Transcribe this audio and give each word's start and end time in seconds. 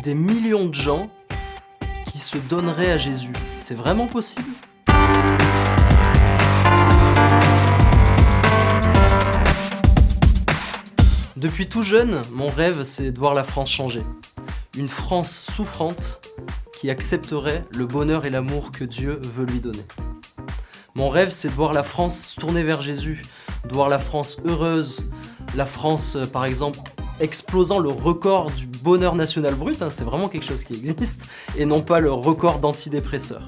des 0.00 0.14
millions 0.14 0.66
de 0.66 0.74
gens 0.74 1.10
qui 2.06 2.18
se 2.18 2.38
donneraient 2.38 2.92
à 2.92 2.98
Jésus. 2.98 3.32
C'est 3.58 3.74
vraiment 3.74 4.06
possible? 4.06 4.48
Depuis 11.36 11.68
tout 11.68 11.82
jeune, 11.82 12.22
mon 12.32 12.48
rêve, 12.48 12.84
c'est 12.84 13.12
de 13.12 13.18
voir 13.18 13.34
la 13.34 13.44
France 13.44 13.70
changer. 13.70 14.02
Une 14.76 14.88
France 14.88 15.30
souffrante 15.30 16.20
qui 16.78 16.90
accepterait 16.90 17.64
le 17.70 17.86
bonheur 17.86 18.24
et 18.24 18.30
l'amour 18.30 18.72
que 18.72 18.84
Dieu 18.84 19.20
veut 19.22 19.44
lui 19.44 19.60
donner. 19.60 19.84
Mon 20.94 21.08
rêve, 21.08 21.30
c'est 21.30 21.48
de 21.48 21.54
voir 21.54 21.72
la 21.72 21.82
France 21.82 22.36
tourner 22.38 22.62
vers 22.62 22.82
Jésus, 22.82 23.22
de 23.68 23.74
voir 23.74 23.88
la 23.88 23.98
France 23.98 24.38
heureuse, 24.44 25.08
la 25.56 25.66
France, 25.66 26.16
euh, 26.16 26.26
par 26.26 26.44
exemple, 26.44 26.80
explosant 27.20 27.78
le 27.78 27.90
record 27.90 28.50
du 28.50 28.66
bonheur 28.66 29.14
national 29.14 29.54
brut, 29.54 29.82
hein, 29.82 29.90
c'est 29.90 30.04
vraiment 30.04 30.28
quelque 30.28 30.46
chose 30.46 30.64
qui 30.64 30.74
existe, 30.74 31.26
et 31.56 31.66
non 31.66 31.82
pas 31.82 32.00
le 32.00 32.12
record 32.12 32.58
d'antidépresseurs. 32.58 33.46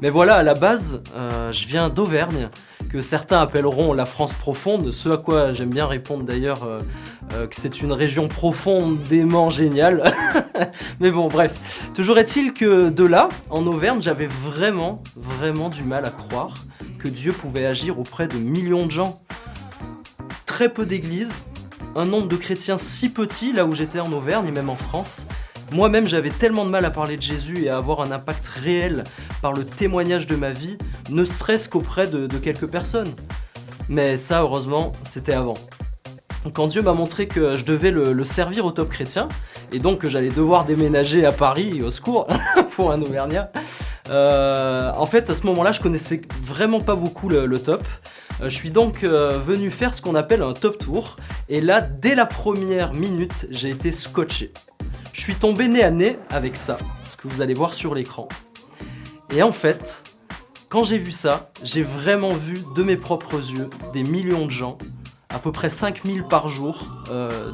Mais 0.00 0.10
voilà, 0.10 0.36
à 0.36 0.42
la 0.42 0.54
base, 0.54 1.02
euh, 1.14 1.52
je 1.52 1.66
viens 1.66 1.88
d'Auvergne, 1.88 2.50
que 2.90 3.00
certains 3.00 3.40
appelleront 3.40 3.92
la 3.94 4.04
France 4.04 4.34
profonde, 4.34 4.90
ce 4.90 5.08
à 5.08 5.16
quoi 5.16 5.52
j'aime 5.52 5.70
bien 5.70 5.86
répondre 5.86 6.24
d'ailleurs 6.24 6.64
euh, 6.64 7.46
que 7.46 7.56
c'est 7.56 7.80
une 7.80 7.92
région 7.92 8.28
profondément 8.28 9.48
géniale. 9.48 10.12
Mais 11.00 11.10
bon, 11.10 11.28
bref. 11.28 11.90
Toujours 11.94 12.18
est-il 12.18 12.52
que 12.52 12.90
de 12.90 13.04
là, 13.04 13.28
en 13.48 13.66
Auvergne, 13.66 14.02
j'avais 14.02 14.26
vraiment, 14.26 15.02
vraiment 15.16 15.70
du 15.70 15.84
mal 15.84 16.04
à 16.04 16.10
croire 16.10 16.64
que 16.98 17.08
Dieu 17.08 17.32
pouvait 17.32 17.64
agir 17.64 17.98
auprès 17.98 18.28
de 18.28 18.36
millions 18.36 18.86
de 18.86 18.90
gens. 18.90 19.22
Très 20.44 20.68
peu 20.68 20.84
d'églises, 20.84 21.46
un 21.94 22.04
nombre 22.04 22.28
de 22.28 22.36
chrétiens 22.36 22.78
si 22.78 23.08
petit 23.08 23.52
là 23.52 23.64
où 23.64 23.74
j'étais 23.74 24.00
en 24.00 24.12
Auvergne 24.12 24.48
et 24.48 24.52
même 24.52 24.70
en 24.70 24.76
France. 24.76 25.26
Moi-même, 25.72 26.06
j'avais 26.06 26.30
tellement 26.30 26.64
de 26.64 26.70
mal 26.70 26.84
à 26.84 26.90
parler 26.90 27.16
de 27.16 27.22
Jésus 27.22 27.64
et 27.64 27.70
à 27.70 27.78
avoir 27.78 28.00
un 28.00 28.10
impact 28.10 28.46
réel 28.46 29.04
par 29.40 29.52
le 29.52 29.64
témoignage 29.64 30.26
de 30.26 30.36
ma 30.36 30.50
vie, 30.50 30.76
ne 31.08 31.24
serait-ce 31.24 31.68
qu'auprès 31.68 32.06
de, 32.06 32.26
quelques 32.38 32.66
personnes. 32.66 33.10
Mais 33.88 34.16
ça, 34.16 34.42
heureusement, 34.42 34.92
c'était 35.02 35.32
avant. 35.32 35.54
Quand 36.52 36.66
Dieu 36.66 36.82
m'a 36.82 36.92
montré 36.92 37.26
que 37.26 37.56
je 37.56 37.64
devais 37.64 37.90
le, 37.90 38.24
servir 38.24 38.66
au 38.66 38.72
top 38.72 38.90
chrétien, 38.90 39.28
et 39.72 39.78
donc 39.78 40.00
que 40.00 40.08
j'allais 40.08 40.28
devoir 40.28 40.66
déménager 40.66 41.24
à 41.24 41.32
Paris, 41.32 41.82
au 41.82 41.90
secours, 41.90 42.26
pour 42.70 42.92
un 42.92 43.00
Auvergnat, 43.00 43.50
euh, 44.10 44.92
en 44.94 45.06
fait, 45.06 45.30
à 45.30 45.34
ce 45.34 45.46
moment-là, 45.46 45.72
je 45.72 45.80
connaissais 45.80 46.20
vraiment 46.42 46.80
pas 46.80 46.96
beaucoup 46.96 47.30
le 47.30 47.58
top. 47.58 47.82
Euh, 48.40 48.48
je 48.48 48.54
suis 48.54 48.70
donc 48.70 49.04
euh, 49.04 49.38
venu 49.38 49.70
faire 49.70 49.94
ce 49.94 50.00
qu'on 50.00 50.14
appelle 50.14 50.42
un 50.42 50.52
top 50.52 50.78
tour. 50.78 51.16
Et 51.48 51.60
là, 51.60 51.80
dès 51.80 52.14
la 52.14 52.26
première 52.26 52.94
minute, 52.94 53.46
j'ai 53.50 53.70
été 53.70 53.92
scotché. 53.92 54.52
Je 55.12 55.20
suis 55.20 55.34
tombé 55.34 55.68
nez 55.68 55.82
à 55.82 55.90
nez 55.90 56.18
avec 56.30 56.56
ça, 56.56 56.78
ce 57.10 57.16
que 57.16 57.28
vous 57.28 57.40
allez 57.40 57.54
voir 57.54 57.74
sur 57.74 57.94
l'écran. 57.94 58.28
Et 59.34 59.42
en 59.42 59.52
fait, 59.52 60.04
quand 60.68 60.84
j'ai 60.84 60.98
vu 60.98 61.12
ça, 61.12 61.50
j'ai 61.62 61.82
vraiment 61.82 62.32
vu 62.32 62.62
de 62.74 62.82
mes 62.82 62.96
propres 62.96 63.36
yeux 63.36 63.68
des 63.92 64.02
millions 64.02 64.46
de 64.46 64.50
gens, 64.50 64.78
à 65.28 65.38
peu 65.38 65.52
près 65.52 65.68
5000 65.68 66.24
par 66.24 66.48
jour, 66.48 66.86
euh, 67.10 67.52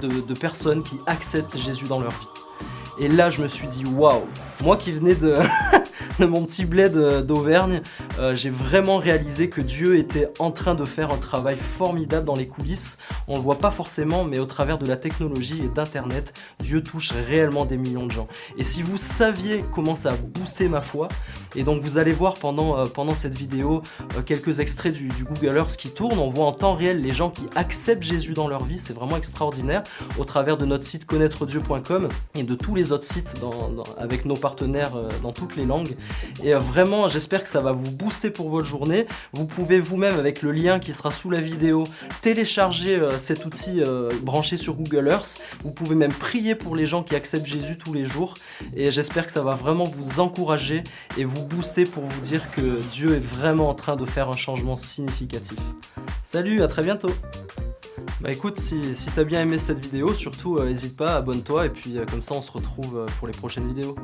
de, 0.00 0.34
personnes 0.34 0.82
qui 0.82 0.98
acceptent 1.06 1.56
Jésus 1.56 1.84
dans 1.84 2.00
leur 2.00 2.10
vie. 2.10 2.26
Et 2.98 3.08
là, 3.08 3.30
je 3.30 3.40
me 3.40 3.48
suis 3.48 3.68
dit, 3.68 3.84
waouh, 3.84 4.26
moi 4.60 4.76
qui 4.76 4.92
venais 4.92 5.14
de, 5.14 5.36
mon 6.18 6.44
petit 6.44 6.64
bled 6.64 6.96
euh, 6.96 7.22
d'Auvergne, 7.22 7.80
euh, 8.18 8.34
j'ai 8.34 8.50
vraiment 8.50 8.98
réalisé 8.98 9.48
que 9.48 9.60
Dieu 9.60 9.96
était 9.96 10.28
en 10.38 10.50
train 10.50 10.74
de 10.74 10.84
faire 10.84 11.10
un 11.12 11.16
travail 11.16 11.56
formidable 11.56 12.26
dans 12.26 12.34
les 12.34 12.46
coulisses. 12.46 12.98
On 13.28 13.36
le 13.36 13.40
voit 13.40 13.58
pas 13.58 13.70
forcément, 13.70 14.24
mais 14.24 14.38
au 14.38 14.44
travers 14.44 14.78
de 14.78 14.86
la 14.86 14.96
technologie 14.96 15.62
et 15.64 15.68
d'Internet, 15.68 16.34
Dieu 16.60 16.82
touche 16.82 17.12
réellement 17.12 17.64
des 17.64 17.76
millions 17.76 18.06
de 18.06 18.10
gens. 18.10 18.28
Et 18.58 18.62
si 18.62 18.82
vous 18.82 18.98
saviez 18.98 19.64
comment 19.72 19.96
ça 19.96 20.10
a 20.10 20.16
boosté 20.16 20.68
ma 20.68 20.80
foi, 20.80 21.08
et 21.54 21.64
donc 21.64 21.82
vous 21.82 21.98
allez 21.98 22.12
voir 22.12 22.34
pendant, 22.34 22.78
euh, 22.78 22.86
pendant 22.86 23.14
cette 23.14 23.34
vidéo 23.34 23.82
quelques 24.26 24.60
extraits 24.60 24.92
du, 24.92 25.08
Google 25.22 25.56
Earth 25.56 25.76
qui 25.76 25.90
tournent, 25.90 26.18
on 26.18 26.30
voit 26.30 26.46
en 26.46 26.52
temps 26.52 26.74
réel 26.74 27.00
les 27.00 27.12
gens 27.12 27.30
qui 27.30 27.44
acceptent 27.54 28.02
Jésus 28.02 28.34
dans 28.34 28.48
leur 28.48 28.64
vie, 28.64 28.78
c'est 28.78 28.92
vraiment 28.92 29.16
extraordinaire, 29.16 29.82
au 30.18 30.24
travers 30.24 30.56
de 30.56 30.66
notre 30.66 30.84
site 30.84 31.06
connaître-dieu.com 31.06 32.08
et 32.34 32.42
de 32.42 32.54
tous 32.54 32.74
les 32.74 32.92
autres 32.92 33.04
sites 33.04 33.36
avec 33.98 34.24
nos 34.24 34.36
partenaires 34.36 34.92
dans 35.22 35.32
toutes 35.32 35.56
les 35.56 35.64
langues. 35.64 35.94
Et 36.42 36.54
euh, 36.54 36.58
vraiment, 36.58 37.08
j'espère 37.08 37.42
que 37.42 37.48
ça 37.48 37.60
va 37.60 37.72
vous 37.72 37.90
booster 37.90 38.30
pour 38.30 38.48
votre 38.48 38.66
journée. 38.66 39.06
Vous 39.32 39.46
pouvez 39.46 39.80
vous-même, 39.80 40.18
avec 40.18 40.42
le 40.42 40.52
lien 40.52 40.78
qui 40.78 40.92
sera 40.92 41.10
sous 41.10 41.30
la 41.30 41.40
vidéo, 41.40 41.84
télécharger 42.20 42.96
euh, 42.96 43.18
cet 43.18 43.44
outil 43.44 43.80
euh, 43.80 44.10
branché 44.22 44.56
sur 44.56 44.74
Google 44.74 45.08
Earth. 45.08 45.38
Vous 45.62 45.70
pouvez 45.70 45.94
même 45.94 46.12
prier 46.12 46.54
pour 46.54 46.76
les 46.76 46.86
gens 46.86 47.02
qui 47.02 47.14
acceptent 47.14 47.46
Jésus 47.46 47.78
tous 47.78 47.92
les 47.92 48.04
jours. 48.04 48.34
Et 48.74 48.90
j'espère 48.90 49.26
que 49.26 49.32
ça 49.32 49.42
va 49.42 49.54
vraiment 49.54 49.84
vous 49.84 50.20
encourager 50.20 50.82
et 51.16 51.24
vous 51.24 51.42
booster 51.44 51.84
pour 51.84 52.04
vous 52.04 52.20
dire 52.20 52.50
que 52.50 52.80
Dieu 52.92 53.14
est 53.14 53.24
vraiment 53.24 53.68
en 53.68 53.74
train 53.74 53.96
de 53.96 54.04
faire 54.04 54.28
un 54.28 54.36
changement 54.36 54.76
significatif. 54.76 55.58
Salut, 56.22 56.62
à 56.62 56.68
très 56.68 56.82
bientôt 56.82 57.10
bah 58.20 58.30
écoute, 58.30 58.58
si, 58.58 58.94
si 58.94 59.10
t'as 59.10 59.24
bien 59.24 59.40
aimé 59.40 59.58
cette 59.58 59.80
vidéo, 59.80 60.14
surtout 60.14 60.60
n'hésite 60.60 60.96
pas, 60.96 61.16
abonne-toi 61.16 61.66
et 61.66 61.70
puis 61.70 61.96
comme 62.08 62.22
ça 62.22 62.34
on 62.34 62.40
se 62.40 62.52
retrouve 62.52 63.04
pour 63.18 63.26
les 63.26 63.34
prochaines 63.34 63.66
vidéos. 63.66 63.96